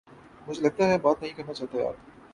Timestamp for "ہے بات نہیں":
0.87-1.33